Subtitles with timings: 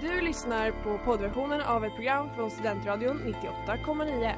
[0.00, 3.34] Du lyssnar på poddversionen av ett program från Studentradion
[3.66, 4.32] 98,9.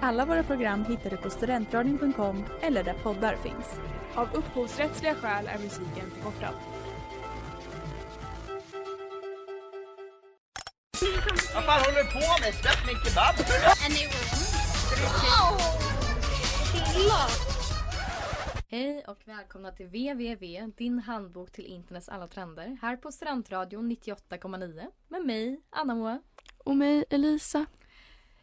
[0.00, 3.80] Alla våra program hittar du på studentradion.com eller där poddar finns.
[4.14, 6.54] Av upphovsrättsliga skäl är musiken förkortad.
[11.54, 12.54] Vad fan håller du på med?
[12.54, 13.34] Släpp min kebab!
[18.74, 22.78] Hej och välkomna till www, din handbok till internets alla trender.
[22.82, 26.22] Här på Studentradion 98,9 med mig, Anna-Moa.
[26.58, 27.66] Och mig, Elisa.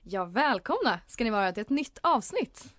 [0.03, 2.75] Ja, välkomna ska ni vara till ett nytt avsnitt.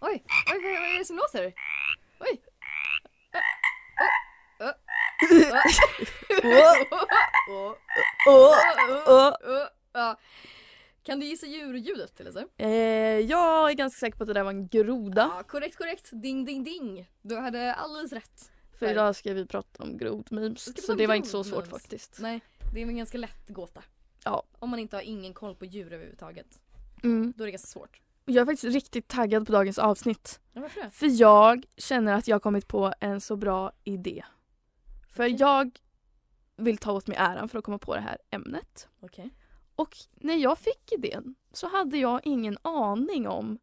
[0.00, 1.54] Oj, oj, vad, vad är det som låter?
[2.20, 2.42] Oj.
[11.02, 12.66] Kan du gissa djurljudet till exempel?
[12.66, 12.70] Eh,
[13.18, 15.30] jag är ganska säker på att det där var en groda.
[15.36, 16.10] Ja, korrekt, korrekt.
[16.12, 17.10] Ding, ding, ding.
[17.22, 18.50] Du hade alldeles rätt.
[18.78, 20.86] För idag ska vi prata om grodmemes.
[20.86, 22.18] Så det var inte så svårt faktiskt.
[22.20, 22.40] Nej,
[22.74, 23.82] det är en ganska lätt gåta.
[24.24, 24.42] Ja.
[24.58, 26.60] Om man inte har ingen koll på djur överhuvudtaget.
[27.02, 27.32] Mm.
[27.36, 28.00] Då är det ganska svårt.
[28.24, 30.40] Jag är faktiskt riktigt taggad på dagens avsnitt.
[30.52, 30.90] Ja, varför det?
[30.90, 34.24] För jag känner att jag har kommit på en så bra idé.
[35.10, 35.36] För Okej.
[35.40, 35.78] jag
[36.56, 38.88] vill ta åt mig äran för att komma på det här ämnet.
[39.00, 39.30] Okej.
[39.76, 43.58] Och när jag fick idén så hade jag ingen aning om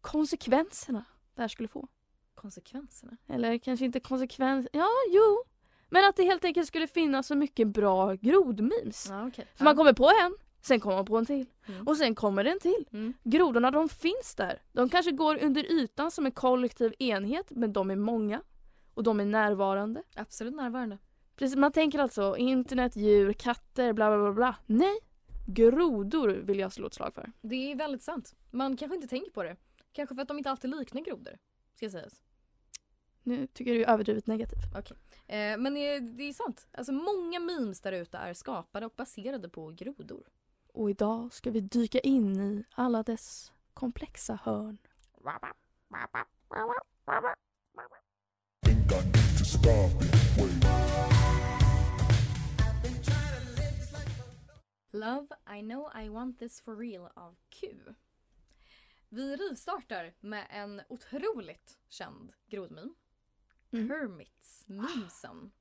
[0.00, 1.88] konsekvenserna det här skulle få.
[2.34, 3.16] Konsekvenserna?
[3.26, 4.68] Eller kanske inte konsekvens...
[4.72, 5.44] Ja, jo.
[5.88, 9.06] Men att det helt enkelt skulle finnas så mycket bra grodmemes.
[9.10, 9.46] Ja, okej.
[9.54, 11.46] För man kommer på en, sen kommer man på en till.
[11.66, 11.88] Mm.
[11.88, 12.88] Och sen kommer det en till.
[12.92, 13.14] Mm.
[13.24, 14.62] Grodorna de finns där.
[14.72, 18.42] De kanske går under ytan som en kollektiv enhet men de är många.
[18.94, 20.02] Och de är närvarande.
[20.14, 20.98] Absolut närvarande.
[21.36, 24.56] Precis, man tänker alltså internet, djur, katter, bla bla bla bla.
[24.66, 24.98] Nej!
[25.46, 27.32] Grodor vill jag slå ett slag för.
[27.40, 28.34] Det är väldigt sant.
[28.50, 29.56] Man kanske inte tänker på det.
[29.92, 31.38] Kanske för att de inte alltid liknar grodor.
[31.74, 32.22] Ska sägas.
[33.22, 34.58] Nu tycker du är överdrivet negativ.
[35.26, 36.66] Eh, men det är, det är sant.
[36.72, 40.28] Alltså många memes där ute är skapade och baserade på grodor.
[40.72, 44.78] Och idag ska vi dyka in i alla dess komplexa hörn.
[54.94, 55.26] Love,
[55.58, 57.76] I know I want this for real av Q.
[59.08, 62.94] Vi rivstartar med en otroligt känd grodmeme.
[63.72, 63.88] Mm.
[63.88, 65.52] Kermits memesen.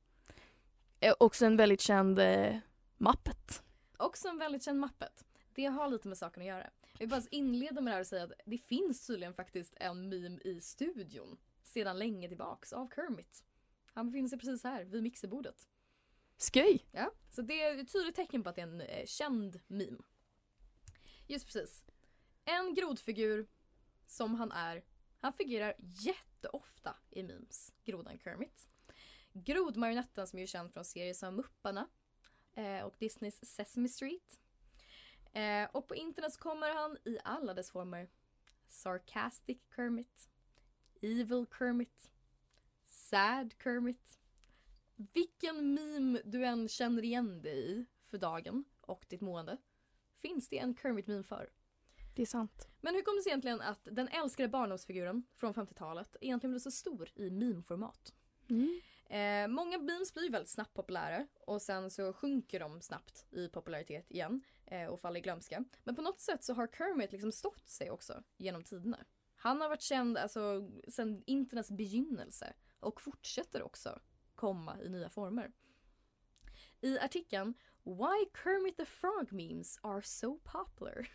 [1.00, 2.58] Eh, Också en väldigt känd eh,
[2.98, 3.64] mappet.
[3.98, 5.26] Också en väldigt känd mappet.
[5.54, 6.70] Det har lite med saken att göra.
[6.94, 10.10] Jag vill bara inleda med det här och säga att det finns tydligen faktiskt en
[10.10, 13.44] meme i studion sedan länge tillbaks av Kermit.
[13.94, 15.68] Han befinner sig precis här vid mixerbordet.
[16.44, 16.86] Skoj!
[16.92, 19.98] Ja, så det är ett tydligt tecken på att det är en eh, känd meme.
[21.28, 21.84] Just precis.
[22.46, 23.48] En grodfigur
[24.08, 24.84] som han är.
[25.20, 28.68] Han figurerar jätteofta i memes, grodan Kermit.
[29.34, 31.88] Grodmarionetten som är ju känd från serier som Mupparna
[32.56, 34.40] eh, och Disneys Sesame Street.
[35.34, 38.10] Eh, och på internet så kommer han i alla dess former.
[38.68, 40.30] Sarcastic Kermit.
[41.02, 42.12] Evil Kermit.
[42.84, 44.20] Sad Kermit.
[45.14, 49.58] Vilken meme du än känner igen dig i för dagen och ditt mående
[50.16, 51.50] finns det en Kermit-meme för.
[52.16, 52.68] Det är sant.
[52.82, 56.72] Men hur kom det sig egentligen att den älskade barndomsfiguren från 50-talet egentligen blev så
[56.72, 58.14] stor i meme-format?
[58.50, 58.82] Mm.
[59.06, 64.12] Eh, många memes blir väldigt snabbt populära och sen så sjunker de snabbt i popularitet
[64.12, 65.64] igen eh, och faller i glömska.
[65.84, 69.06] Men på något sätt så har Kermit liksom stått sig också genom tiderna.
[69.36, 74.00] Han har varit känd alltså sedan internets begynnelse och fortsätter också
[74.44, 75.52] komma i nya former.
[76.82, 81.08] I artikeln Why Kermit the Frog memes are so popular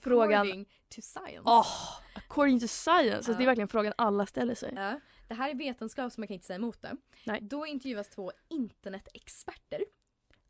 [0.00, 1.42] Frågan- according to science.
[1.44, 1.66] Oh,
[2.14, 3.16] according to science.
[3.16, 3.38] Alltså, Ja.
[3.38, 4.72] det är verkligen frågan alla ställer sig.
[4.76, 6.96] Ja, det här är vetenskap så man kan inte säga emot det.
[7.26, 7.40] Nej.
[7.42, 9.84] Då intervjuas två internetexperter.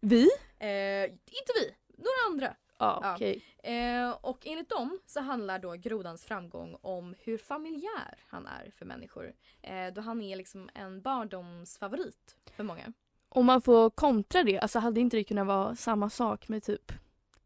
[0.01, 0.23] Vi?
[0.59, 2.57] Eh, inte vi, några andra.
[2.81, 3.45] Ja, okej.
[3.63, 8.85] Eh, och enligt dem så handlar då grodans framgång om hur familjär han är för
[8.85, 9.33] människor.
[9.63, 12.93] Eh, då han är liksom en barndomsfavorit för många.
[13.29, 16.93] Om man får kontra det, alltså hade inte det kunnat vara samma sak med typ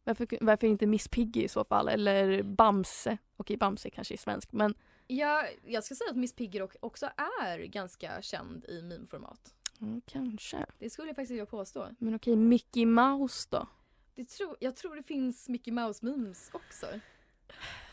[0.05, 3.19] varför, varför inte Miss Piggy i så fall eller Bamse?
[3.37, 4.75] Okej, Bamse kanske är svensk men
[5.07, 7.07] Ja, jag ska säga att Miss Piggy också
[7.41, 9.55] är ganska känd i meme-format.
[9.81, 10.67] mm, kanske.
[10.79, 11.89] Det skulle jag faktiskt vilja påstå.
[11.99, 13.67] Men okej, Mickey Mouse då?
[14.15, 16.87] Det tro, jag tror det finns Mickey Mouse-memes också.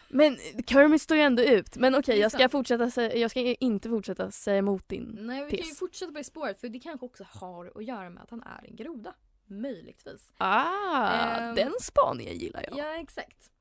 [0.10, 0.38] Men
[0.68, 1.78] Kermit står ju ändå ut.
[1.78, 5.18] Men okej, är jag ska fortsätta säga, jag ska inte fortsätta säga emot din.
[5.22, 5.80] Nej, vi kan ju tes.
[5.80, 8.66] fortsätta på det spåret för det kanske också har att göra med att han är
[8.68, 9.14] en groda.
[9.46, 10.34] Möjligtvis.
[10.38, 12.78] Ah, Ehm, den spaningen gillar jag.
[12.78, 13.52] Ja, exakt.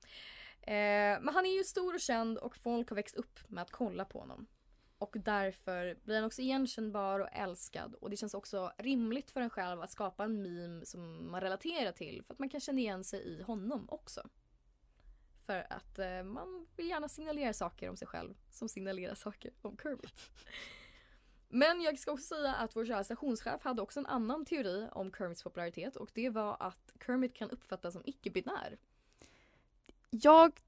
[0.62, 0.72] Eh,
[1.20, 4.04] men han är ju stor och känd och folk har växt upp med att kolla
[4.04, 4.46] på honom
[5.00, 7.94] och därför blir han också igenkännbar och älskad.
[7.94, 11.92] Och det känns också rimligt för en själv att skapa en meme som man relaterar
[11.92, 14.28] till för att man kan känna igen sig i honom också.
[15.46, 19.76] För att eh, man vill gärna signalera saker om sig själv som signalerar saker om
[19.76, 20.30] Kermit.
[21.48, 25.12] Men jag ska också säga att vår kära stationschef hade också en annan teori om
[25.12, 28.78] Kermits popularitet och det var att Kermit kan uppfattas som icke-binär.
[30.10, 30.60] Jag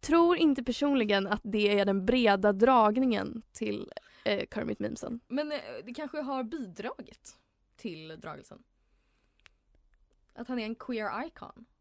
[0.00, 3.92] tror inte personligen att det är den breda dragningen till
[4.24, 5.20] eh, Kermit memesen.
[5.28, 7.36] Men eh, det kanske har bidragit
[7.76, 8.62] till dragelsen.
[10.34, 11.66] Att han är en queer icon.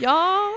[0.00, 0.48] Ja,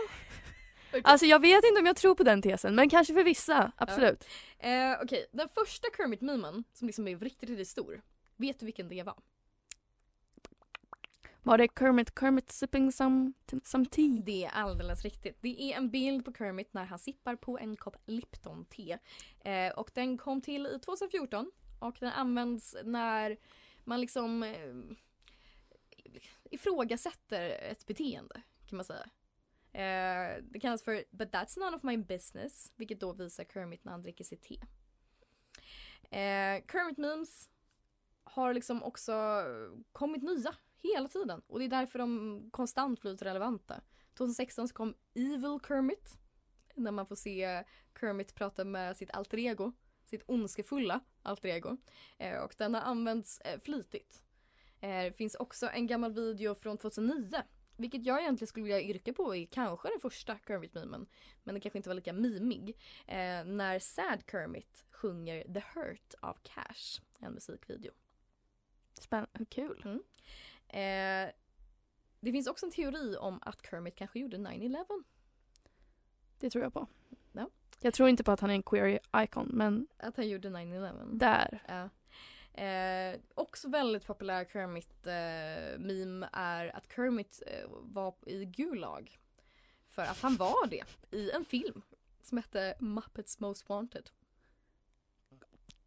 [0.89, 1.01] Okej.
[1.03, 4.27] alltså jag vet inte om jag tror på den tesen men kanske för vissa, absolut.
[4.59, 8.01] Eh, Okej, den första Kermit-memen som liksom är riktigt, riktigt stor.
[8.37, 9.15] Vet du vilken det var?
[11.49, 14.21] Var det Kermit, Kermit sipping some, some tea?
[14.25, 15.37] Det är alldeles riktigt.
[15.41, 18.97] Det är en bild på Kermit när han sippar på en kopp Lipton-te.
[19.39, 23.37] Eh, och den kom till i 2014 och den används när
[23.83, 24.75] man liksom eh,
[26.51, 29.09] ifrågasätter ett beteende kan man säga.
[29.73, 33.91] Eh, det kallas för “But that's none of my business” vilket då visar Kermit när
[33.91, 34.55] han dricker sitt te.
[36.17, 37.49] Eh, Kermit memes
[38.23, 39.43] har liksom också
[39.91, 43.81] kommit nya hela tiden och det är därför de konstant blivit relevanta.
[44.17, 46.17] 2016 så kom Evil Kermit
[46.75, 47.63] när man får se
[47.99, 49.71] Kermit prata med sitt alter ego,
[50.05, 51.77] sitt ondskefulla alter ego.
[52.17, 54.23] Eh, och den har använts eh, flitigt.
[54.79, 57.43] Eh, det finns också en gammal video från 2009
[57.79, 61.07] vilket jag egentligen skulle vilja yrka på är kanske den första Kermit-memen.
[61.43, 62.69] Men det kanske inte var lika mimig.
[63.07, 67.91] Eh, när Sad Kermit sjunger The Hurt av Cash, en musikvideo.
[68.93, 70.01] Spännande, kul.
[70.69, 71.29] Eh,
[72.19, 74.85] det finns också en teori om att Kermit kanske gjorde 9-11.
[76.39, 76.87] Det tror jag på.
[77.31, 77.49] Ja.
[77.79, 81.17] Jag tror inte på att han är en queer icon men Att han gjorde 9-11.
[81.17, 81.63] där.
[81.67, 81.89] Ja.
[82.63, 89.17] Eh, också väldigt populär Kermit-meme är att Kermit eh, var i Gulag.
[89.89, 90.83] För att han var det
[91.17, 91.81] i en film
[92.21, 94.09] som hette Muppets Most Wanted.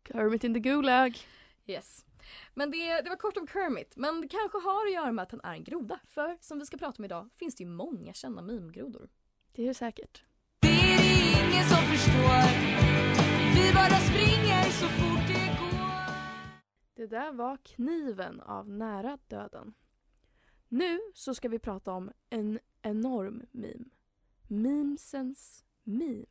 [0.08, 1.18] Kermit in the Gulag.
[1.66, 2.04] Yes.
[2.54, 3.96] Men det, det var kort om Kermit.
[3.96, 6.00] Men det kanske har att göra med att han är en groda.
[6.08, 9.08] För som vi ska prata om idag finns det ju många kända meme-grodor.
[9.52, 10.24] Det är det säkert.
[10.60, 12.42] Det är ingen som förstår
[13.54, 16.12] Vi bara springer så fort det går
[16.94, 19.74] Det där var Kniven av Nära döden.
[20.68, 23.84] Nu så ska vi prata om en enorm meme.
[24.48, 26.24] Memesens meme.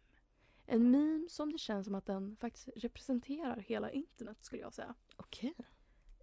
[0.66, 4.96] En meme som det känns som att den faktiskt representerar hela internet skulle jag säga.
[5.26, 5.54] Okej.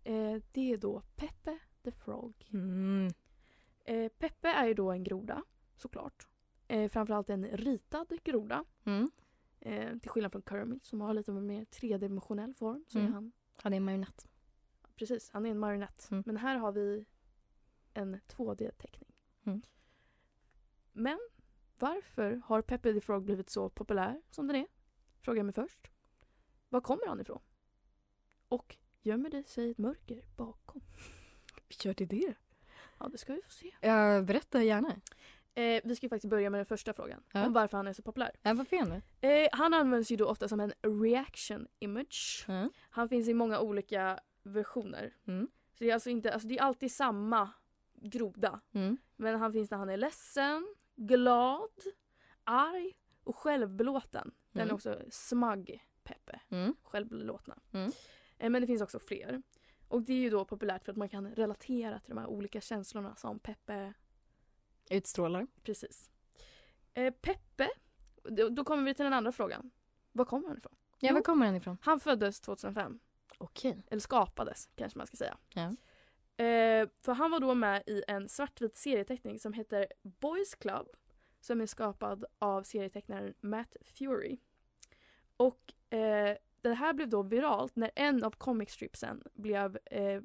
[0.05, 2.49] Eh, det är då Peppe the Frog.
[2.53, 3.09] Mm.
[3.85, 5.43] Eh, Peppe är ju då en groda,
[5.77, 6.27] såklart.
[6.69, 8.65] Eh, framförallt en ritad groda.
[8.85, 9.11] Mm.
[9.61, 12.85] Eh, till skillnad från Kermit som har lite mer tredimensionell form.
[12.89, 13.11] Så Mm.
[13.11, 14.29] är han, det är en marionett.
[14.97, 16.09] precis, han är en marionett.
[16.11, 16.23] Mm.
[16.27, 17.05] Men här har vi
[17.95, 19.13] en 2D-teckning.
[19.47, 19.63] Mm.
[20.93, 21.19] Men
[21.79, 24.67] varför har Peppe the Frog blivit så populär som den är?
[25.21, 25.91] Frågar jag mig först.
[26.69, 27.41] Var kommer han ifrån?
[28.49, 30.81] Och gömmer det sig ett mörker bakom?
[31.83, 32.35] Gör det det?
[32.99, 33.75] Ja, det ska vi få se.
[33.81, 35.01] Jag berättar gärna.
[35.55, 37.23] Eh, vi ska ju faktiskt börja med den första frågan.
[37.33, 37.47] Ja.
[37.47, 38.31] Om varför han är så populär.
[38.43, 39.03] Ja, varför är han?
[39.21, 42.45] Eh, han används ju då ofta som en reaction image.
[42.49, 42.69] Ja.
[42.91, 45.15] Han finns i många olika versioner.
[45.27, 45.49] Mm.
[45.75, 47.51] Så det är alltså inte, alltså det är alltid samma
[47.95, 48.61] groda.
[48.73, 48.97] Mm.
[49.17, 51.71] Men han finns när han är ledsen, glad,
[52.45, 52.93] arg
[53.25, 54.31] och självbelåten.
[54.53, 54.71] Den Mm.
[54.71, 56.75] är också smug Peppe, Mm.
[56.83, 57.59] självbelåtna.
[58.39, 59.43] Eh, men det finns också fler.
[59.89, 62.61] Och det är ju då populärt för att man kan relatera till de här olika
[62.61, 63.93] känslorna som Peppe
[64.91, 65.47] Utstrålar.
[65.63, 66.11] Precis.
[66.95, 67.69] Eh, Peppe,
[68.51, 69.71] då, kommer vi till den andra frågan.
[70.13, 70.75] Var kommer han ifrån?
[71.01, 71.79] Ja, var kommer han ifrån?
[71.81, 73.01] Han föddes 2005.
[73.39, 73.83] Okej.
[73.91, 75.39] Eller skapades kanske man ska säga.
[75.55, 75.63] Ja.
[76.45, 80.87] Eh, för han var då med i en svartvit serieteckning som heter Boys Club.
[81.41, 84.39] Som är skapad av serietecknaren Matt Fury.
[85.37, 90.21] Och eh, det här blev då viralt när en av comic stripsen blev, eh,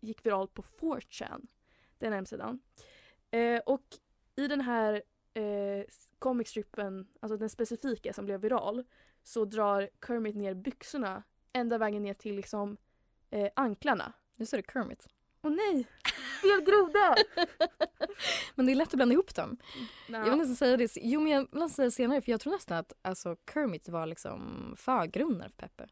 [0.00, 1.46] gick viralt på 4chan.
[1.98, 2.60] Den hemsidan.
[3.30, 3.84] Eh, och
[4.36, 5.02] i den här
[5.34, 5.84] eh,
[6.18, 8.84] comic strippen, alltså den specifika som blev viral,
[9.22, 11.22] så drar Kermit ner byxorna
[11.52, 12.76] ända vägen ner till liksom
[13.30, 14.12] eh, anklarna.
[14.36, 15.08] Nu står det Kermit.
[15.42, 15.86] Åh nej!
[16.40, 17.16] Fel groda!
[18.54, 19.56] Men det är lätt att blanda ihop dem.
[20.08, 20.96] Nå, Jag vill nästan säga det.
[20.96, 24.06] Jo, men jag vill nästan säga senare för jag tror nästan att alltså, Kermit var
[24.06, 25.86] liksom förgrunden för Peppe.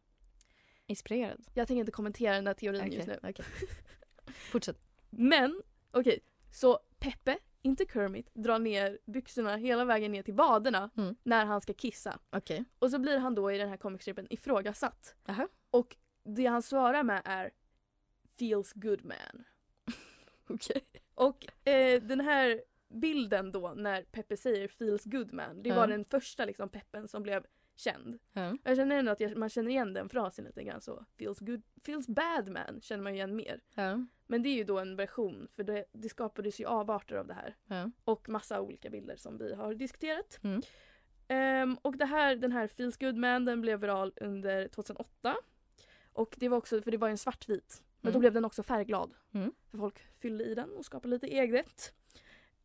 [0.87, 1.45] Inspirerad.
[1.55, 3.19] jag tänker inte kommentera den där teorin Okej, just nu.
[3.23, 3.45] okej.
[4.53, 4.79] Fortsätt.
[5.11, 6.21] Men okej,
[6.53, 11.17] så Peppe inte Kermit, drar ner byxorna hela vägen ner till vaderna Mm.
[11.23, 12.19] när han ska kissa.
[12.31, 12.65] Okej.
[12.79, 15.15] Och så blir han då i den här comicstripen ifrågasatt.
[15.27, 15.49] Jaha.
[15.71, 17.51] Och det han svarar med är
[18.39, 19.45] “feels good man”.
[20.55, 20.83] Okej.
[21.15, 26.05] Och eh, den här bilden då när Peppe säger “feels good man” det var den
[26.05, 28.19] första liksom peppen som blev känd.
[28.33, 28.57] Ja.
[28.65, 31.05] Jag känner ändå att jag, man känner igen den frasen lite grann så.
[31.19, 33.61] “Feels good”, “feels bad man” känner man igen mer.
[33.75, 34.05] Ja.
[34.27, 37.35] Men det är ju då en version för det, det skapades ju avarter av det
[37.35, 37.57] här.
[37.67, 37.91] Ja.
[38.05, 40.39] Och massa olika bilder som vi har diskuterat.
[40.43, 40.63] Mm.
[41.29, 45.37] Ehm, och det här, den här Feels Good Man den blev viral under 2008.
[46.13, 47.83] Och det var också, för det var en svartvit.
[48.01, 48.21] Men då Mm.
[48.21, 49.15] blev den också färgglad.
[49.33, 49.53] Mm.
[49.71, 51.95] För folk fyllde i den och skapade lite eget.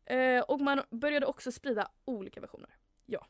[0.04, 2.70] Eh, och man började också sprida olika versioner.
[3.06, 3.26] Ja.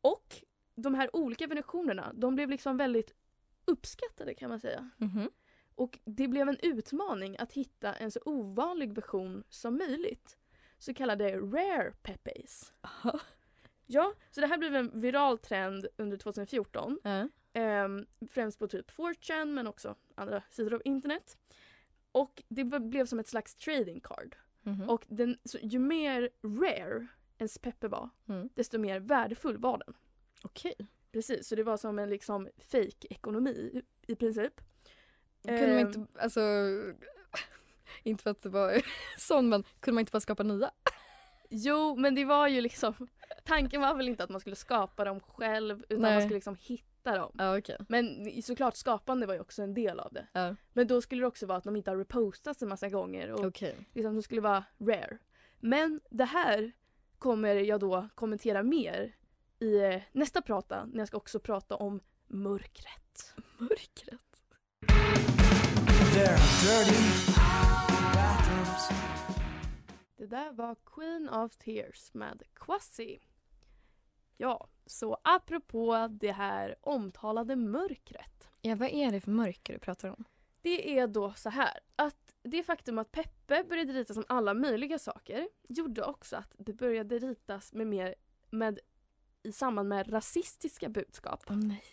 [0.00, 3.14] Och de här olika versionerna de blev liksom väldigt
[3.64, 4.90] uppskattade kan man säga.
[4.96, 5.30] Mhm.
[5.74, 10.38] Och det blev en utmaning att hitta en så ovanlig version som möjligt.
[10.78, 12.72] Så kallade rare peppes.
[12.80, 13.20] Aha.
[13.86, 16.98] Ja, så det här blev en viral trend under 2014.
[17.04, 17.28] Ja.
[17.52, 21.38] Ehm, främst på typ 4chan men också andra sidor av internet.
[22.12, 24.36] Och det blev som ett slags trading card.
[24.62, 24.90] Mhm.
[24.90, 27.06] Och den, ju mer rare
[27.38, 28.48] ens peppe var, Mm.
[28.54, 29.94] desto mer värdefull var den.
[30.42, 30.74] Okej.
[31.12, 34.60] Precis, så det var som en liksom fake ekonomi i, princip.
[35.44, 36.40] Kunde man Ehm, inte, alltså,
[38.02, 38.82] inte för att det var
[39.18, 40.70] sån men kunde man inte bara skapa nya?
[41.50, 42.94] Jo, men det var ju liksom
[43.44, 46.12] Tanken var väl inte att man skulle skapa dem själv utan Nej.
[46.14, 47.34] man skulle liksom hitta dem.
[47.38, 47.76] Ja okej.
[47.88, 50.26] Men såklart skapande var ju också en del av det.
[50.32, 50.56] Ja.
[50.72, 53.44] Men då skulle det också vara att de inte har repostats en massa gånger och
[53.46, 53.76] Okej.
[53.94, 55.18] liksom de skulle vara rare.
[55.60, 56.72] Men det här
[57.18, 59.16] kommer jag då kommentera mer
[59.58, 63.34] i eh, nästa prata när jag ska också prata om mörkret.
[63.58, 64.20] Mörkret.
[70.16, 73.20] Det där var Queen of Tears med Quasi.
[74.36, 78.48] Ja, så apropå det här omtalade mörkret.
[78.62, 80.24] Ja vad är det för mörker du pratar om?
[80.62, 84.98] Det är då så här att det faktum att Peppe började ritas som alla möjliga
[84.98, 88.14] saker gjorde också att det började ritas med mer
[88.50, 88.78] med
[89.42, 91.44] i samband med rasistiska budskap.
[91.48, 91.84] Åh nej.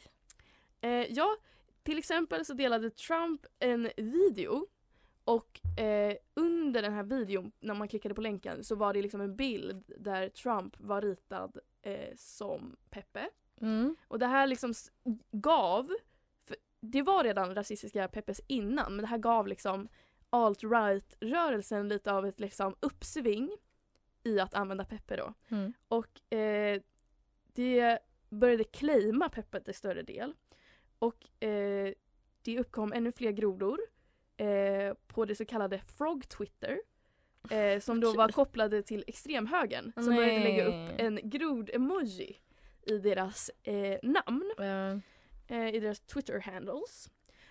[0.82, 1.38] Eh, ja,
[1.84, 4.68] till exempel så delade Trump en video
[5.28, 9.22] och eh, under den här videon, när man klickade på länken, så var det liksom
[9.22, 13.30] en bild där Trump var ritad eh, som Peppe.
[13.62, 13.96] Mm.
[14.08, 14.74] Och det här liksom
[15.32, 15.90] gav,
[16.80, 19.88] det var redan rasistiska Peppes innan, men det här gav liksom
[20.30, 23.52] alt-right-rörelsen lite av ett liksom uppsving
[24.24, 25.34] i att använda Peppe då.
[25.50, 25.74] Mm.
[25.88, 26.82] Och eh,
[27.54, 30.34] det började claima Peppe till större del.
[31.00, 31.94] Och eh,
[32.42, 33.80] det uppkom ännu fler grodor
[34.38, 36.80] eh, på det så kallade Frog Twitter.
[37.50, 39.92] Eh, som då var kopplade till extremhögern.
[39.96, 40.96] Som började lägga upp Nej.
[40.98, 42.38] en grod-emoji
[42.82, 44.52] i deras eh, namn,
[45.48, 47.10] eh, i deras Twitter-handles.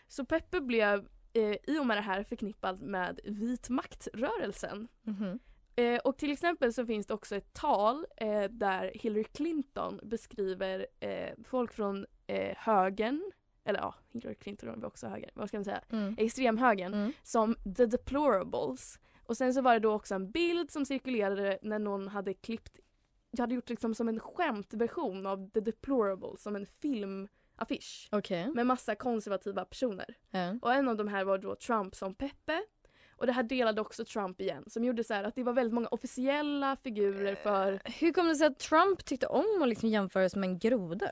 [0.08, 4.88] Så Peppe blev eh, i och med det här förknippad med vit maktrörelsen.
[5.02, 5.38] Mhm.
[5.76, 10.86] Eh, och till exempel så finns det också ett tal eh, där Hillary Clinton beskriver
[11.00, 13.32] eh, folk från eh, högern,
[13.66, 16.14] eller ja, Hillary Clinton var också höger, vad ska man säga, Mm.
[16.18, 17.12] extremhögern, Mm.
[17.22, 18.98] som the deplorables.
[19.24, 22.80] Och sen så var det då också en bild som cirkulerade när någon hade klippt,
[23.30, 28.08] jag hade gjort liksom som en skämtversion av the deplorables, som en filmaffisch.
[28.12, 28.50] Okej.
[28.54, 30.14] Med massa konservativa personer.
[30.30, 30.54] Ja.
[30.62, 32.62] Och en av de här var då Trump som Peppe.
[33.18, 35.74] Och det här delade också Trump igen som gjorde så här att det var väldigt
[35.74, 40.36] många officiella figurer för Hur kom det sig att Trump tyckte om att liksom jämföras
[40.36, 41.10] med en groda?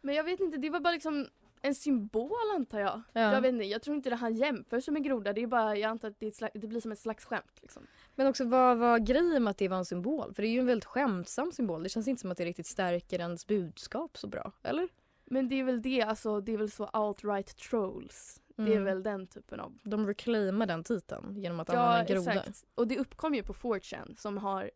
[0.00, 1.26] Men jag vet inte, det var bara liksom
[1.62, 3.02] en symbol antar jag.
[3.12, 3.20] Ja.
[3.32, 5.32] Jag vet inte, jag tror inte det han jämför sig med groda.
[5.32, 7.86] Det är bara, jag antar att det, slags, det blir som ett slags skämt liksom.
[8.14, 10.34] Men också vad var grejen med att det var en symbol?
[10.34, 11.82] För det är ju en väldigt skämtsam symbol.
[11.82, 14.52] Det känns inte som att det riktigt stärker ens budskap så bra.
[14.62, 14.88] Eller?
[15.24, 18.42] Men det är väl det, alltså det är väl så alt-right trolls.
[18.56, 18.84] Det är Mm.
[18.84, 22.32] väl den typen av De reclaimar den titeln genom att Ja använda groda.
[22.32, 22.64] exakt.
[22.74, 24.70] Och det uppkom ju på 4chan som har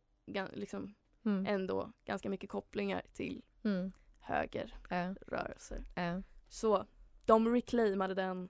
[0.52, 1.46] liksom Mm.
[1.46, 3.92] ändå ganska mycket kopplingar till Mm.
[4.20, 5.84] högerrörelser.
[5.96, 6.20] Äh, äh.
[6.54, 6.86] Så
[7.24, 8.48] de reclaimade den,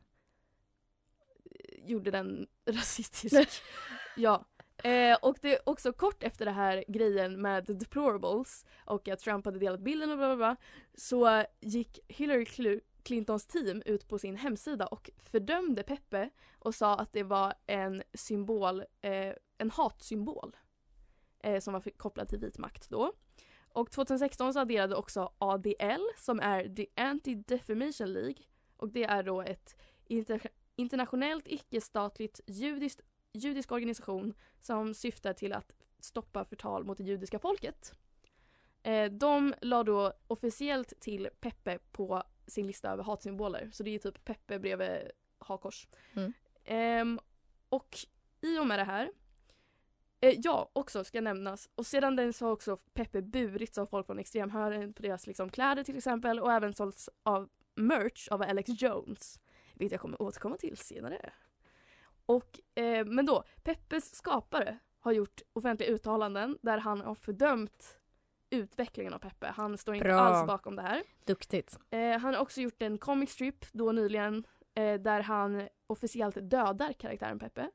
[1.78, 3.62] gjorde den rasistisk.
[4.16, 4.44] ja.
[4.76, 9.18] Eh, och det är också kort efter det här grejen med the deplorables och att
[9.18, 10.56] Trump hade delat bilden och bla bla bla
[10.94, 16.96] så gick Hillary Clu- Clintons team ut på sin hemsida och fördömde Peppe och sa
[16.96, 20.56] att det var en symbol, eh, en hatsymbol
[21.40, 23.12] eh, som var kopplad till vit makt då.
[23.74, 28.44] Och 2016 så adderade också ADL som är The Anti-Defamation League
[28.76, 29.76] och det är då ett
[30.08, 33.00] inter- internationellt icke-statligt judiskt,
[33.32, 37.92] judisk organisation som syftar till att stoppa förtal mot det judiska folket.
[38.82, 43.70] Eh, de la då officiellt till Peppe på sin lista över hatsymboler.
[43.72, 45.88] Så det är typ Peppe bredvid hakkors.
[46.16, 46.32] Mm.
[46.64, 47.20] Ehm,
[47.68, 47.98] och
[48.40, 49.10] i och med det här
[50.24, 51.68] eh, Ja, också ska nämnas.
[51.74, 55.50] Och sedan den så har också Peppe burits av folk från extremhögern på deras liksom,
[55.50, 59.40] kläder till exempel och även sålts av merch av Alex Jones.
[59.74, 61.32] Vilket jag kommer återkomma till senare.
[62.26, 67.98] Och, eh, men då, Peppes skapare har gjort offentliga uttalanden där han har fördömt
[68.50, 69.46] utvecklingen av Peppe.
[69.46, 70.20] Han står inte Bra.
[70.20, 71.02] alls bakom det här.
[71.24, 71.78] Duktigt.
[71.90, 76.92] Eh, han har också gjort en comic strip då nyligen eh, där han officiellt dödar
[76.92, 77.70] karaktären Peppe.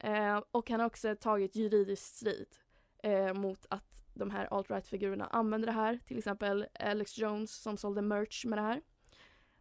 [0.00, 2.56] Eh, och han har också tagit juridisk strid
[3.02, 6.00] eh, mot att de här alt-right-figurerna använder det här.
[6.06, 8.82] Till exempel Alex Jones som sålde merch med det här.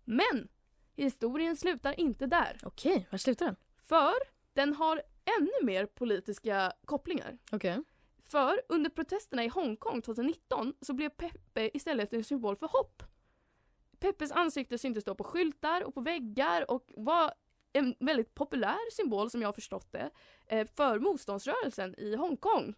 [0.06, 0.48] Men
[0.96, 2.58] historien slutar inte där.
[2.64, 3.56] Okej, var slutar den?
[3.78, 4.14] För
[4.54, 5.02] den har
[5.40, 7.38] ännu mer politiska kopplingar.
[7.52, 7.84] Okej.
[8.18, 13.04] För under protesterna i Hongkong 2019 så blev Peppe istället en symbol för hopp.
[14.00, 17.34] Peppes ansikte syntes då på skyltar och på väggar och var
[17.74, 20.10] en väldigt populär symbol som jag har förstått det
[20.48, 22.76] eh, för motståndsrörelsen i Hongkong.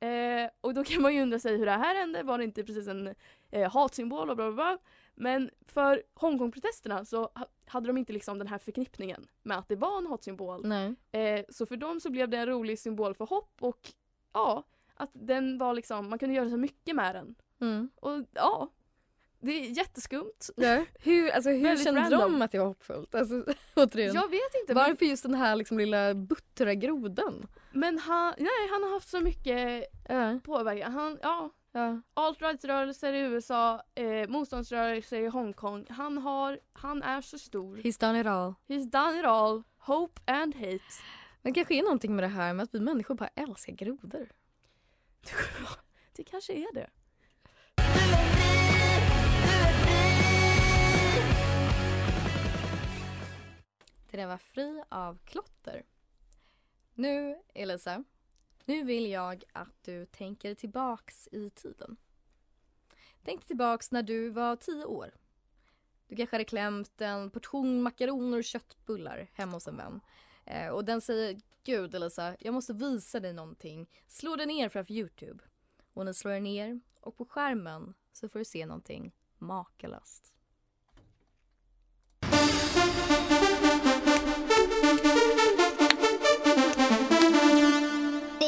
[0.00, 2.64] Eh, och då kan man ju undra sig hur det här hände, var det inte
[2.64, 3.14] precis en
[3.50, 4.78] eh, hatsymbol och bla bla bla.
[5.14, 9.76] Men för Hongkong-protesterna så ha- hade de inte liksom den här förknippningen med att det
[9.76, 10.66] var en hatsymbol.
[10.66, 10.94] Nej.
[11.48, 13.92] Så för dem så blev det en rolig symbol för hopp och
[14.32, 14.62] ja,
[14.94, 17.34] att den var liksom, man kunde göra så mycket med den.
[17.60, 17.90] Mm.
[17.96, 18.68] Och ja,
[19.42, 20.50] det är jätteskumt.
[20.56, 20.84] Ja.
[21.00, 22.20] Hur, alltså, hur kände random.
[22.20, 23.14] de att det var hoppfullt?
[23.14, 23.44] Alltså,
[23.76, 24.14] återigen.
[24.14, 27.48] Jag vet inte, men, Varför just den här liksom, lilla buttra grodan?
[27.72, 30.38] men han, nej, han har haft så mycket Ja.
[30.44, 30.92] påverkan.
[30.92, 32.00] Han, ja, Ja.
[32.14, 35.86] alt-right-rörelser i USA, eh, motståndsrörelser i Hongkong.
[35.88, 37.76] Han har, han är så stor.
[37.76, 38.54] He's done it all.
[38.68, 39.62] He's done it all.
[39.78, 40.80] Hope and hate.
[41.42, 44.28] Men kanske är någonting med det här med att vi människor bara älskar grodor.
[46.16, 46.90] Det kanske är det.
[54.12, 55.82] Det den var Fri av klotter.
[56.94, 58.04] Nu, Elisa,
[58.64, 61.96] nu vill jag att du tänker tillbaks i tiden.
[63.22, 65.14] Tänk tillbaks när du var tio år.
[66.08, 70.00] Du kanske hade klämt en portion makaroner och köttbullar hemma hos en vän.
[70.44, 73.90] Eh, och den säger Gud Elisa, jag måste visa dig någonting.
[74.06, 75.44] Slå dig ner framför Youtube.
[75.92, 80.31] Och ni slår er ner och på skärmen så får du se någonting makalöst.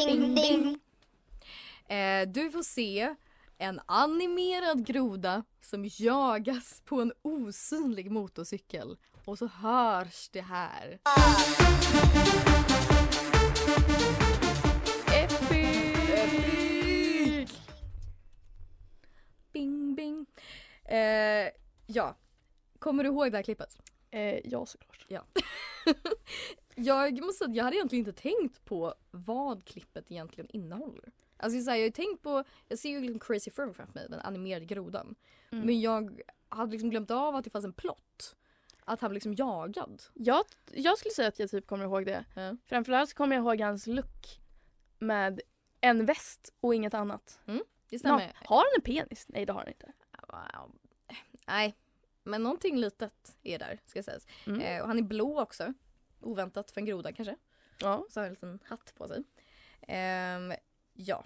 [0.06, 0.78] Ding, ding.
[1.88, 3.14] Eh, du får se
[3.58, 8.96] en animerad groda som jagas på en osynlig motorcykel.
[9.24, 10.98] Och så hörs det här.
[15.14, 16.54] Epic!
[19.52, 20.26] Bing, bing.
[20.84, 21.48] Eh,
[21.86, 22.16] ja.
[22.78, 23.76] Kommer du ihåg det här klippet?
[24.10, 25.06] Eh, ja, såklart.
[26.74, 31.12] Jag måste säga att jag hade egentligen inte tänkt på vad klippet egentligen innehåller.
[31.36, 34.06] Alltså så här, jag har tänkt på, jag ser ju liksom Crazy Frog framför mig,
[34.10, 35.14] den animerade grodan.
[35.52, 35.66] Mm.
[35.66, 38.36] Men jag hade liksom glömt av att det fanns en plott.
[38.84, 40.02] Att han blev liksom jagad.
[40.14, 42.24] Jag, jag skulle säga att jag typ kommer ihåg det.
[42.34, 42.56] Ja.
[42.64, 44.40] Framförallt så kommer jag ihåg hans look
[44.98, 45.40] med
[45.80, 47.40] en väst och inget annat.
[47.88, 48.32] Det Nå, stämmer.
[48.34, 49.26] har han en penis?
[49.28, 49.92] Nej det har han inte.
[51.46, 51.74] Nej,
[52.24, 54.26] men någonting litet är där ska sägas.
[54.46, 54.60] Mm.
[54.60, 55.74] Eh, och han är blå också.
[56.20, 57.36] Oväntat för en groda kanske.
[57.80, 58.06] Ja.
[58.10, 59.22] Så har han en liten hatt på sig.
[59.88, 60.52] Ehm,
[60.92, 61.24] ja.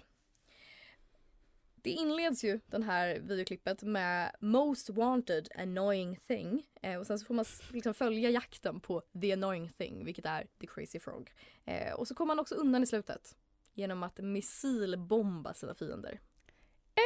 [1.75, 6.67] Det inleds ju den här videoklippet med Most wanted annoying thing.
[6.81, 10.47] Eh, och sen så får man liksom följa jakten på the annoying thing, vilket är
[10.59, 11.31] the crazy frog.
[11.65, 13.35] Eh, och så kommer man också undan i slutet.
[13.73, 16.19] Genom att missilbomba sina fiender.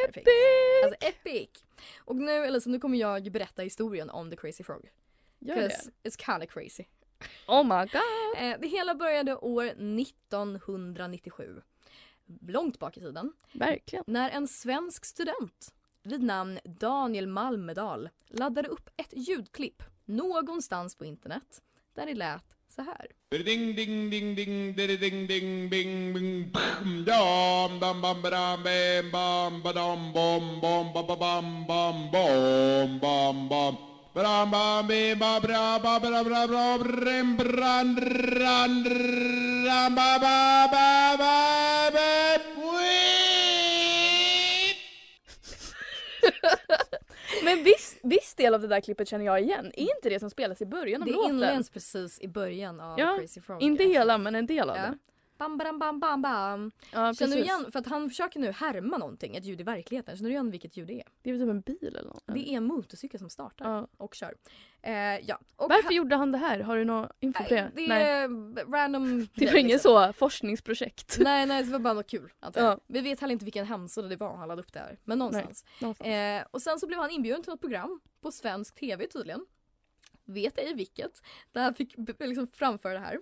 [0.06, 0.28] Perfekt.
[0.84, 1.50] Alltså epic!
[1.98, 4.90] Och nu, Elisa, nu kommer jag berätta historien om the crazy frog.
[5.40, 5.90] Gör det.
[6.04, 6.84] it's kinda crazy.
[7.48, 8.02] Oh my god.
[8.38, 11.62] Eh, det hela började år 1997.
[12.48, 13.34] Långt bak i tiden.
[13.52, 14.04] Verkligen.
[14.08, 21.62] När en svensk student vid namn Daniel Malmedal laddade upp ett ljudklipp någonstans på internet
[21.94, 23.08] där det lät så här.
[23.32, 29.12] Ding ding ding ding ding ding ding bing bing bam dam dam bam badam bam
[29.12, 33.78] bam badam bom bom ba ba bam bam bom bam bam
[34.16, 37.96] bram bam bim ba bra ba bra bra bra brim bran
[38.42, 38.74] ran
[39.66, 41.36] ram ba ba ba ba
[41.94, 42.10] ba!
[47.44, 49.66] Men viss, viss del av det där klippet känner jag igen.
[49.74, 51.30] Är inte det som spelas i början av Det låten?
[51.36, 53.62] inleds precis i början av Ja, Crazy Frog.
[53.62, 54.82] Inte hela men en del av Ja.
[54.84, 54.98] det.
[55.38, 56.72] Bam, bam, bam, bam, bam.
[56.94, 60.18] Ja, Känner du igen, för att han försöker nu härma någonting, ett ljud i verkligheten.
[60.18, 61.08] Känner du igen vilket ljud det är?
[61.22, 62.24] Det är väl typ en bil eller något?
[62.28, 63.88] Det är en motorcykel som startar Ja.
[63.98, 64.34] och kör.
[64.82, 65.40] Eh, ja.
[65.56, 66.60] Och Varför han- gjorde han det här?
[66.60, 67.62] Har du någon info på det?
[67.62, 68.04] Nej, det Nej.
[68.04, 69.92] är random Det var grej, ingen liksom.
[70.08, 71.18] så forskningsprojekt.
[71.20, 72.32] Nej, nej, det var bara något kul.
[72.56, 72.80] Ja.
[72.88, 75.00] Vi vet heller inte vilken hemsida det var han laddade upp det här.
[75.04, 75.66] Men någonstans.
[75.82, 76.08] Någonstans.
[76.08, 79.46] Eh, och sen så blev han inbjuden till ett program på svensk tv tydligen.
[80.26, 81.22] Vet ej vilket.
[81.52, 83.20] Där han fick liksom framföra det här.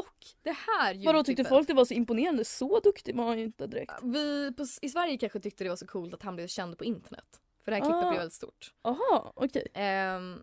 [0.00, 2.44] Och det här Vadå tyckte ljudklippet- folk det var så imponerande?
[2.44, 3.92] Så duktig var han ju inte direkt.
[4.02, 6.84] Vi på, i Sverige kanske tyckte det var så coolt att han blev känd på
[6.84, 7.40] internet.
[7.64, 8.08] För det här klippet Ah.
[8.08, 8.74] blev väldigt stort.
[8.82, 9.66] Jaha, okej.
[9.74, 10.42] Ehm,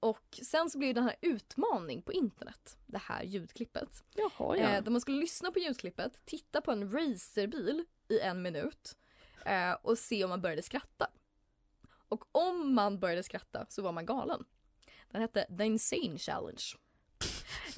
[0.00, 2.76] och sen så blev det den här utmaning på internet.
[2.86, 4.04] Det här ljudklippet.
[4.14, 4.56] Jaha ja.
[4.56, 8.96] Eh, där man skulle lyssna på ljudklippet, titta på en racerbil i en minut
[9.44, 11.06] eh, och se om man började skratta.
[12.08, 14.44] Och om man började skratta så var man galen.
[15.10, 16.62] Den hette The Insane Challenge.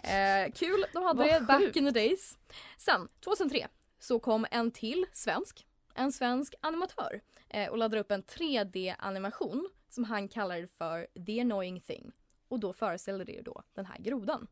[0.04, 1.76] Eh, kul, de hade Vad det back sjukt.
[1.76, 2.38] in the days.
[2.76, 5.66] Sen, 2003, så kom en till svensk.
[5.94, 11.80] En svensk animatör eh, och laddade upp en 3D-animation som han kallade för The Annoying
[11.80, 12.12] Thing.
[12.48, 14.46] Och då föreställde det ju då den här grodan.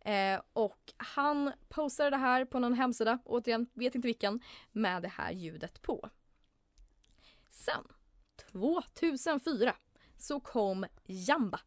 [0.00, 4.40] Eh, och han postade det här på någon hemsida, återigen, vet inte vilken,
[4.72, 6.10] med det här ljudet på.
[7.50, 7.84] Sen,
[8.52, 9.76] 2004,
[10.18, 11.60] så kom Jamba.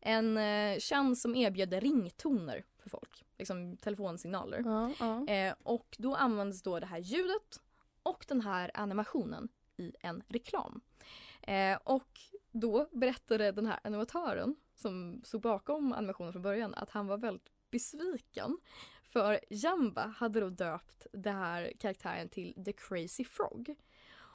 [0.00, 4.62] En eh, tjänst som erbjöd ringtoner för folk, liksom telefonsignaler.
[4.64, 5.26] Ja, ja.
[5.26, 7.60] Eh, och då används då det här ljudet
[8.02, 10.80] och den här animationen i en reklam.
[11.42, 12.20] Eh, och
[12.52, 17.50] då berättade den här animatören som stod bakom animationen från början att han var väldigt
[17.70, 18.58] besviken.
[19.02, 23.74] För Jamba hade då döpt den här karaktären till The Crazy Frog.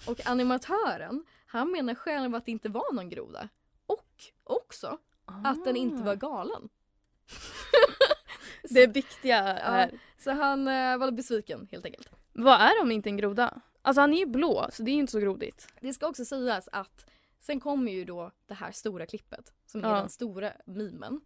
[0.08, 3.50] Och animatören, han menar själv att det inte var någon groda.
[3.86, 6.70] Och också att den inte var galen.
[8.70, 10.00] Det viktiga är...
[10.18, 12.10] Så han eh, var besviken helt enkelt.
[12.34, 13.62] Vad är om inte en groda?
[13.82, 15.68] Alltså han är ju blå så det är ju inte så grodigt.
[15.82, 17.06] Det ska också sägas att
[17.40, 19.96] sen kommer ju då det här stora klippet som är Ja.
[19.96, 21.22] den stora memen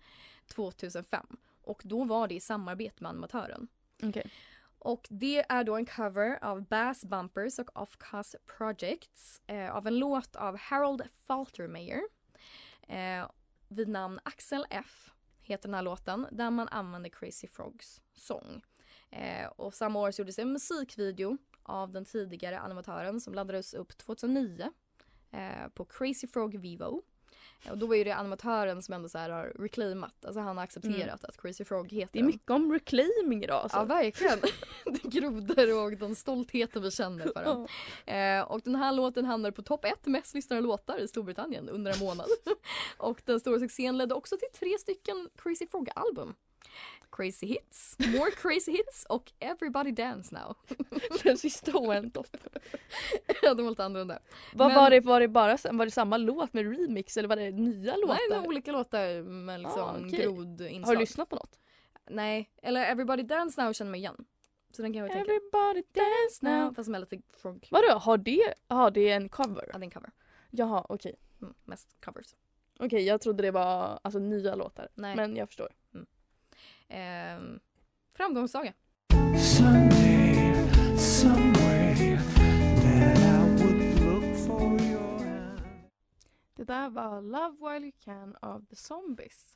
[0.56, 1.26] 2005
[1.62, 3.68] och då var det i samarbete med animatören.
[4.04, 4.32] Okej.
[4.80, 10.00] Och det är då en cover av Bass Bumpers och Offcast Projects eh, av en
[10.00, 12.02] låt av Harold Faltermeyer
[12.88, 13.30] eh,
[13.70, 18.62] vid namn Axel F heter den här låten där man använder Crazy Frogs sång.
[19.10, 23.98] Eh, och samma år så gjordes en musikvideo av den tidigare animatören som laddades upp
[23.98, 24.72] 2009
[25.32, 27.02] eh, på Crazy Frog Vivo.
[27.70, 30.64] Och då var ju det animatören som ändå så här har reclaimat, alltså han har
[30.64, 33.78] accepterat att Crazy Frog heter Det är mycket om reclaiming idag alltså.
[33.78, 34.40] Ja verkligen.
[34.86, 37.68] det är grodor och den stoltheten vi känner för den.
[38.16, 41.94] Eh, och den här låten hamnade på topp ett mest lyssnade låtar i Storbritannien under
[41.94, 42.28] en månad.
[42.98, 46.36] och den stora succén ledde också till tre stycken Crazy Frog-album.
[47.20, 50.56] Crazy Hits, More Crazy Hits och Everybody Dance Now.
[51.24, 52.28] Den sista var en topp.
[53.42, 54.20] ja, de var lite annorlunda.
[54.54, 57.36] Vad Men- var det, var det bara var det samma låt med remix eller var
[57.36, 58.14] det nya låtar?
[58.14, 60.10] Nej, det var olika låtar med liksom Ah, okej.
[60.20, 60.88] grodinslag.
[60.88, 61.60] Har du lyssnat på något?
[62.10, 64.26] Nej, eller Everybody Dance Now känner mig igen.
[64.72, 65.32] Så den kan jag tänka.
[65.32, 66.74] Everybody dance now.
[66.74, 67.68] Fast med lite frog.
[67.72, 69.70] Vadå, har det, har det en cover?
[69.74, 70.12] Ja, det är en cover.
[70.52, 71.16] Jaha, okej.
[71.42, 72.36] Mm, mest covers.
[72.80, 74.88] Okej, jag trodde det var alltså, nya låtar.
[74.96, 75.16] Nej.
[75.16, 75.70] Men jag förstår.
[76.90, 77.60] Ehm,
[78.18, 78.74] framgångssaga.
[79.38, 80.00] Someday.
[86.60, 89.56] Det där var Love While You Can av The Zombies.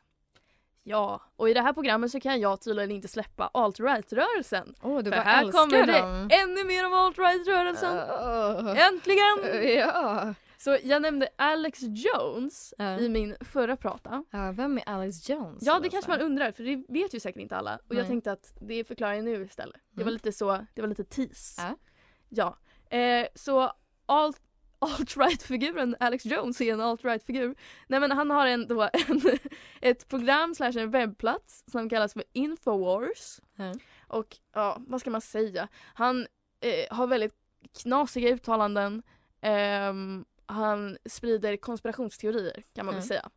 [0.84, 4.76] Ja, och i det här programmet så kan jag tydligen inte släppa alt-right-rörelsen.
[4.82, 6.30] Åh, du För här kommer det dem.
[6.32, 7.96] ännu mer om alt-right-rörelsen.
[7.98, 9.38] Uh, Äntligen!
[9.78, 10.34] ja.
[10.64, 13.00] Så jag nämnde Alex Jones Ja.
[13.00, 14.24] i min förra prata.
[14.32, 14.52] ja.
[14.52, 15.64] Vem är Alex Jones?
[15.66, 17.76] Ja, det kanske man undrar för det vet ju säkert inte alla.
[17.76, 18.08] Och jag Nej.
[18.08, 19.82] tänkte att det förklarar jag nu istället.
[19.90, 20.14] Det var Mm.
[20.14, 21.62] lite så, det var lite tease.
[21.62, 21.78] Ja.
[22.90, 22.98] Ja.
[22.98, 23.72] Eh, så
[24.06, 24.42] alt,
[24.80, 27.56] alt-right-figuren Alex Jones är en alt-right-figur.
[27.88, 29.22] Nej men han har en, då, en,
[29.82, 33.40] ett program slash en webbplats som kallas för Infowars.
[33.56, 33.74] Ja.
[34.08, 35.68] Och ja, vad ska man säga?
[35.94, 36.28] Han
[36.62, 37.36] eh, har väldigt
[37.82, 39.04] knasiga uttalanden.
[39.42, 43.30] Ehm, han sprider konspirationsteorier kan man väl säga.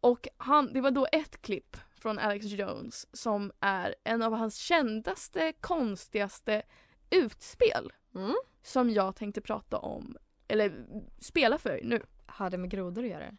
[0.00, 4.56] Och han, det var då ett klipp från Alex Jones som är en av hans
[4.56, 6.62] kändaste, konstigaste
[7.10, 8.34] utspel Mm.
[8.62, 10.16] som jag tänkte prata om,
[10.48, 10.86] eller
[11.20, 12.02] spela för nu.
[12.26, 13.36] Har det med grodor att göra?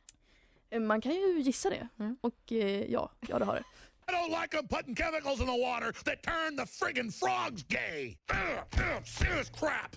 [0.70, 1.88] Eh, Man kan ju gissa det.
[2.00, 2.18] Mm.
[2.22, 3.64] Och eh, ja, ja det har det.
[4.08, 8.18] I don't like them putting chemicals in the water that turn the friggin' frogs gay.
[8.32, 9.96] Ugh, ugh, serious crap.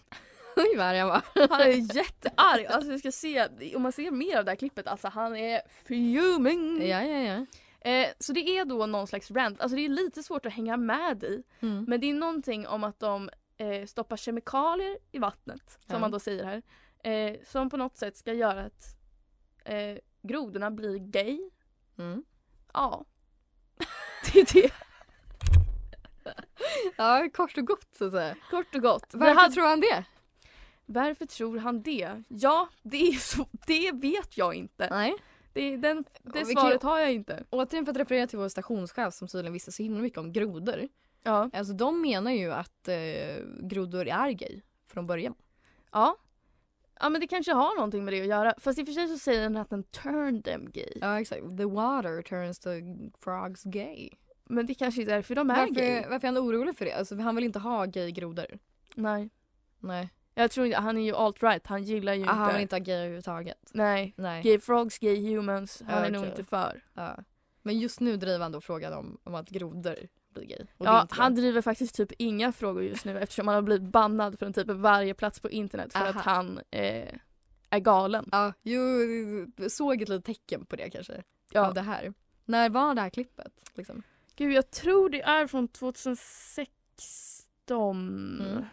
[0.57, 1.23] Oj vad arg han var.
[1.51, 2.67] Han är jättearg.
[2.67, 5.61] Alltså vi ska se, om man ser mer av det här klippet, alltså han är
[5.89, 6.87] fuming.
[6.89, 7.47] ja, ja, ja.
[7.91, 10.77] Eh, så det är då någon slags rant, alltså det är lite svårt att hänga
[10.77, 11.43] med i.
[11.61, 11.85] Mm.
[11.89, 15.99] Men det är någonting om att de eh, stoppar kemikalier i vattnet, som Ja.
[15.99, 16.63] man då säger här.
[17.13, 18.97] Eh, som på något sätt ska göra att
[19.65, 21.51] eh, grodorna blir gay.
[21.99, 22.25] Mm.
[22.73, 23.05] Ja.
[24.33, 24.71] det är det,
[26.97, 28.37] Ja, kort och gott så att säga.
[28.51, 29.07] kort och gott.
[29.13, 30.05] Varför hade- tror han det?
[30.87, 32.23] Varför tror han det?
[32.29, 34.89] Ja, det, är så, det vet jag inte.
[34.91, 35.15] Nej.
[35.53, 37.45] Det, den, det svaret har jag inte.
[37.51, 40.89] Återigen för att referera till vår stationschef som tydligen visste så himla mycket om grodor.
[41.23, 41.51] Ja.
[41.53, 42.97] Alltså de menar ju att eh,
[43.63, 45.35] grodor är gay från början.
[45.93, 46.17] ja.
[47.01, 48.55] Ja men det kanske har någonting med det att göra.
[48.59, 50.93] Fast i och för sig så säger den att den turned them gay.
[51.01, 51.43] Ja exakt.
[51.59, 52.71] The water turns the
[53.21, 54.11] frogs gay.
[54.45, 55.95] Men det kanske är därför de är gay.
[55.95, 56.93] Varför, varför är han orolig för det?
[56.93, 58.59] Alltså han vill inte ha gay grodor.
[58.95, 59.31] Nej.
[59.79, 60.11] Nej.
[60.35, 62.53] Jag tror inte, han är ju alt-right, han gillar ju Ah, han inte.
[62.55, 63.71] vill inte ha gay överhuvudtaget.
[63.73, 64.15] Nej.
[64.17, 64.43] Nej.
[64.43, 66.83] Gay frogs, gay humans, han Ja, är nog inte för.
[66.95, 67.17] Ja.
[67.63, 69.97] Men just nu driver han då frågan om, om att grodor
[70.35, 70.67] blir gay.
[70.79, 74.53] Ja, han driver faktiskt typ inga frågor just nu eftersom han har blivit bannad från
[74.53, 76.09] typ varje plats på internet för Aha.
[76.09, 77.09] att han eh,
[77.71, 78.29] är galen.
[78.33, 78.81] Ja, jo,
[79.69, 81.23] såg ett litet tecken på det kanske.
[81.51, 81.67] Ja.
[81.67, 82.15] Av det här.
[82.45, 83.53] När var det här klippet?
[83.75, 84.03] Liksom?
[84.37, 88.41] Gud, jag tror det är från 2016.
[88.41, 88.65] Mm.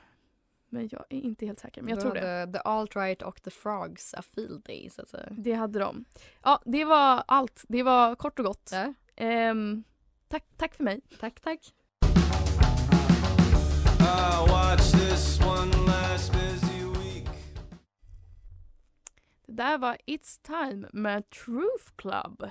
[0.74, 1.82] Men jag är inte helt säker.
[1.82, 2.52] Men jag Då tror det.
[2.54, 5.28] The alt-right och the frogs a field day så att säga.
[5.32, 6.06] Det hade de.
[6.44, 7.66] Ja, det var allt.
[7.68, 8.70] Det var kort och gott.
[8.74, 9.84] Ja, Ehm,
[10.28, 11.02] tack, tack för mig.
[11.20, 11.74] tack tack.
[19.46, 22.50] Det där var It's time med Truth Club.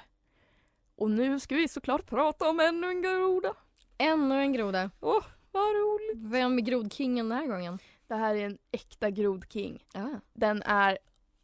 [0.97, 3.55] Och nu ska vi såklart prata om ännu en groda.
[3.99, 4.91] Ännu en groda.
[5.01, 6.33] Åh, vad roligt.
[6.33, 7.79] Vem är grodkingen den här gången?
[8.11, 9.85] Det här är en äkta grodking.
[9.92, 10.99] Ja, Den är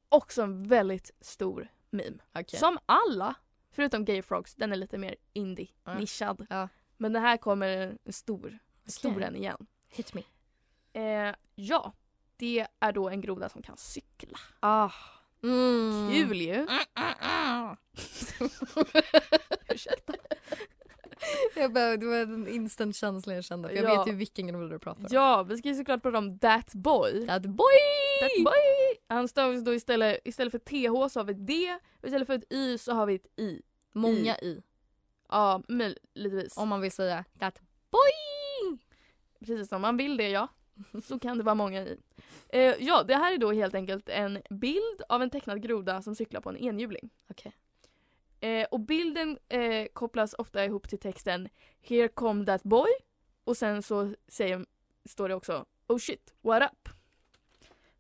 [0.09, 2.19] också en väldigt stor meme.
[2.35, 2.61] okej.
[2.61, 3.35] Som alla,
[3.71, 5.99] förutom Gay Frogs, den är lite mer indie, Ja.
[5.99, 6.47] nischad.
[6.51, 6.69] Ja.
[6.97, 9.25] Men den här kommer en stor, stor Okej.
[9.25, 9.67] en igen.
[9.89, 10.23] Hit me.
[10.93, 11.93] Eh, ja,
[12.37, 14.39] det är då en groda som kan cykla.
[14.61, 14.91] Ah.
[15.43, 16.11] Mm.
[16.13, 16.67] Kul ju!
[16.67, 17.77] Ursäkta.
[21.77, 23.69] Bara, det var en instant känsla jag kände.
[23.69, 23.99] För jag Ja.
[23.99, 25.09] vet ju vilken groda du pratar om.
[25.11, 27.27] Ja, vi ska ju såklart prata om That Boy.
[27.27, 27.67] That boy!
[28.21, 28.99] That Boy!
[29.09, 32.35] Han stavas då istället, istället för TH så har vi ett D och istället för
[32.35, 33.63] ett Y så har vi ett I.
[33.93, 34.63] Många i.
[35.29, 36.57] Ja, möjligtvis.
[36.57, 37.61] Om man vill säga that
[37.91, 38.79] boy!
[39.41, 40.49] Precis om man vill det ja.
[41.05, 41.99] Så kan det vara många i.
[42.49, 46.15] Eh, ja, det här är då helt enkelt en bild av en tecknad groda som
[46.15, 47.11] cyklar på en enhjuling.
[47.31, 47.53] Okej.
[48.41, 51.49] Eh, och bilden eh, kopplas ofta ihop till texten
[51.83, 52.89] Here come that boy
[53.45, 54.67] och sen så säger,
[55.05, 56.89] står det också Oh shit, what up?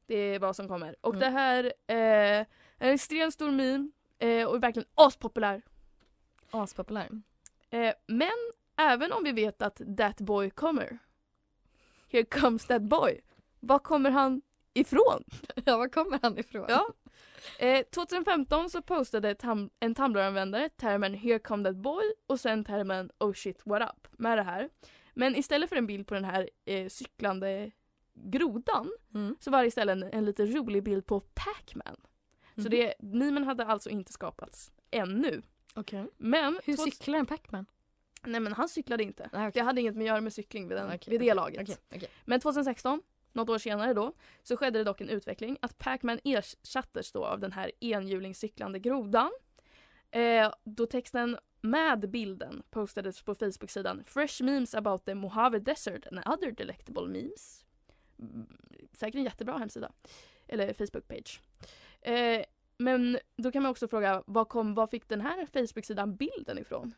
[0.06, 0.96] Det är vad som kommer.
[1.00, 1.20] Och Mm.
[1.20, 2.46] det här eh, är
[2.78, 5.62] en extremt stor meme eh, och är verkligen aspopulär.
[6.50, 7.08] Aspopulär.
[7.70, 10.98] Eh, men även om vi vet att that boy kommer
[12.08, 13.20] Here comes that boy.
[13.60, 14.42] Var kommer han
[14.76, 15.24] ifrån?
[15.64, 16.66] Ja, var kommer han ifrån?
[16.68, 16.86] Ja.
[17.58, 23.10] Eh, 2015 så postade tam- en Tumblr-användare termen “Here come that boy” och sen termen
[23.18, 24.68] “Oh shit what up” med det här.
[25.14, 27.70] Men istället för en bild på den här eh, cyklande
[28.14, 29.36] grodan Mm.
[29.40, 31.96] så var det istället en, en lite rolig bild på Pac-Man.
[32.54, 32.70] Så Mhm.
[32.70, 35.42] det, memen hade alltså inte skapats ännu.
[35.74, 36.06] Okej.
[36.16, 37.66] Men, Hur cyklar en Pac-Man?
[38.24, 39.30] nej men han cyklade inte.
[39.32, 41.80] Nej, Det hade inget med att göra med cykling vid, den, Okej, vid det laget.
[42.24, 43.02] Men 2016,
[43.36, 47.40] något år senare då, så skedde det dock en utveckling att Pac-Man ersattes då av
[47.40, 49.30] den här enhjulingscyklande grodan.
[50.10, 56.18] Eh, då texten med bilden postades på Facebook-sidan Fresh memes about the Mojave Desert and
[56.26, 57.64] other delectable memes.
[58.18, 58.46] Mm,
[58.92, 59.92] Säkert en jättebra hemsida.
[60.48, 61.40] Eller Facebook-page.
[62.00, 62.44] Eh,
[62.78, 66.94] men då kan man också fråga, var, kom, var fick den här Facebook-sidan bilden ifrån?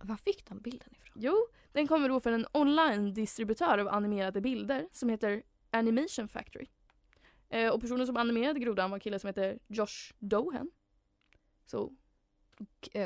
[0.00, 1.22] Var fick den bilden ifrån?
[1.22, 6.66] Jo, den kommer då från en online-distributör av animerade bilder som heter Animation Factory.
[7.48, 10.70] Eh, och personen som animerade grodan var en kille som heter Josh Dohan.
[11.66, 11.92] Så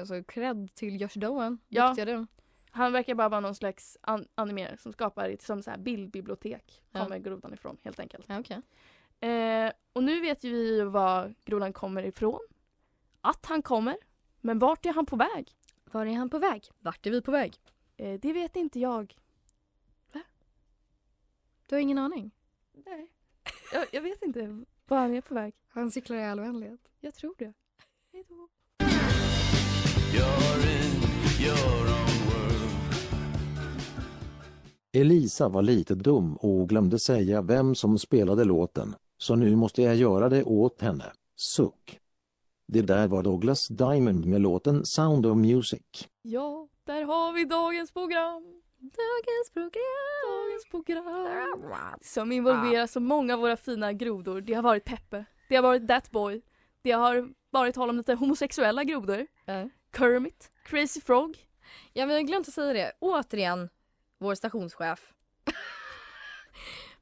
[0.01, 1.59] Alltså cred till Josh Doan.
[1.69, 1.95] Ja.
[2.71, 6.83] Han verkar bara vara någon slags an- animerare som skapar ett som så här bildbibliotek.
[6.91, 7.03] Ja.
[7.05, 8.25] Kommer grodan ifrån helt enkelt.
[8.29, 8.63] Ja, okej.
[9.31, 12.41] Eh, och nu vet ju vi var grodan kommer ifrån.
[13.21, 13.97] Att han kommer.
[14.41, 15.53] Men vart är han på väg?
[15.85, 16.69] Var är han på väg?
[16.79, 17.55] Vart är vi på väg?
[17.97, 19.17] Eh, det vet inte jag.
[21.67, 22.31] Du har ingen aning?
[22.85, 23.11] Nej.
[23.73, 25.55] Jag, jag vet inte var han är på väg.
[25.69, 26.81] Han cyklar i all oändlighet.
[27.01, 27.53] Jag tror det.
[28.13, 28.49] Hej då.
[30.15, 31.03] You're in
[31.47, 33.07] your own world.
[34.93, 39.97] Elisa var lite dum och glömde säga vem som spelade låten, så nu måste jag
[39.97, 41.13] göra det åt henne.
[41.37, 42.01] Suck.
[42.69, 46.09] Det där var Douglas Diamond med låten Sound of Music.
[46.23, 48.63] Ja, där har vi dagens program.
[48.79, 49.83] Dagens program.
[50.29, 51.99] Dagens program.
[52.03, 54.41] Som involverar så många av våra fina grodor.
[54.41, 55.25] Det har varit Peppe.
[55.49, 56.43] Det har varit That Boy.
[56.83, 59.27] Det har varit tal om lite homosexuella grodor.
[59.45, 59.69] Ja.
[59.97, 60.51] Kermit.
[60.65, 61.37] Crazy Frog.
[61.93, 62.93] Ja, vi har glömt att säga det.
[63.01, 63.69] Återigen,
[64.19, 65.13] vår stationschef.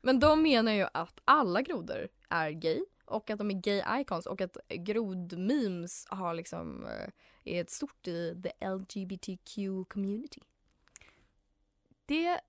[0.00, 4.26] Men de menar ju att alla grodor är gay och att de är gay icons
[4.26, 7.08] och att grodmemes har liksom eh,
[7.44, 9.56] är ett stort i the LGBTQ
[9.88, 10.40] community.
[12.06, 12.40] Det,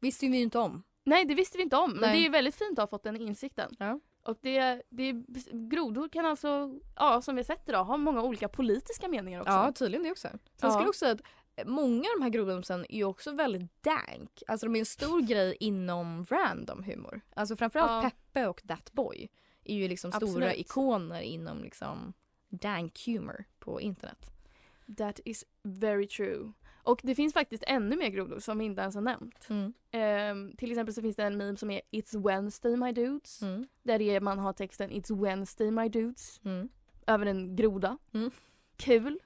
[0.00, 0.82] Visste vi ju inte om.
[1.04, 1.90] nej, det visste vi inte om.
[1.90, 2.20] Men Nej.
[2.20, 3.76] det är väldigt fint att ha fått den insikten.
[3.78, 4.00] Ja.
[4.22, 5.12] Och det, det,
[5.52, 9.52] grodor kan alltså, ja som vi har sett idag, ha många olika politiska meningar också.
[9.52, 10.28] Ja, tydligen det också.
[10.28, 10.70] Sen Ja.
[10.70, 11.22] skulle också säga att
[11.68, 14.42] många av de här grodmemesen är ju också väldigt dank.
[14.46, 17.20] Alltså de är en stor grej inom random humor.
[17.34, 18.10] Alltså framförallt Ja.
[18.10, 19.28] Peppe och That Boy
[19.64, 20.56] är ju liksom stora Absolut.
[20.56, 22.12] ikoner inom liksom
[22.48, 24.30] dank humor på internet.
[24.96, 26.52] That is very true.
[26.88, 29.50] Och det finns faktiskt ännu mer grodor som vi inte ens har nämnt.
[29.50, 29.72] Mm.
[29.90, 33.42] Ehm, till exempel så finns det en meme som är It's Wednesday my dudes.
[33.42, 33.66] Mm.
[33.82, 36.40] Där är, man har texten It's Wednesday my dudes.
[36.44, 36.68] Mm.
[37.06, 37.98] Över en groda.
[38.14, 38.30] Mm.
[38.76, 39.18] Kul.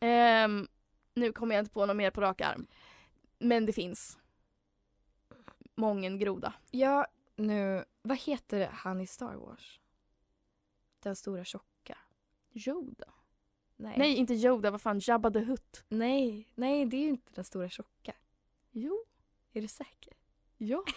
[0.00, 0.68] Ehm,
[1.14, 2.66] nu kommer jag inte på något mer på rak arm.
[3.38, 4.18] Men det finns.
[5.74, 6.54] Mången groda.
[6.70, 7.06] Ja,
[7.36, 9.80] nu, vad heter han i Star Wars?
[11.00, 11.98] Den stora tjocka.
[12.52, 13.12] Yoda?
[13.76, 13.94] Nej.
[13.98, 14.70] Nej, inte Yoda.
[14.70, 15.00] Vad fan?
[15.02, 15.84] Jabba the Hutt.
[15.88, 18.12] Nej, nej det är ju inte den stora tjocka.
[18.70, 19.04] Jo.
[19.52, 20.12] Är du säker?
[20.58, 20.84] Ja.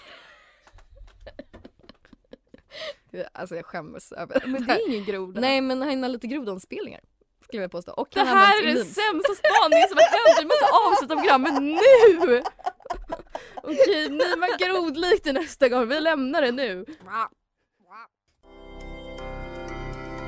[3.33, 5.41] Alltså jag skäms över Men det är ingen groda.
[5.41, 7.01] Nej men han har lite grodanspelningar.
[7.43, 7.91] Skulle jag påstå.
[7.91, 10.39] Och Det han här är den sämsta spaningen som har hänt.
[10.39, 12.43] Vi måste avsluta programmet nu!
[13.63, 15.87] Okej, mima grodlikt till nästa gång.
[15.87, 16.85] Vi lämnar det nu.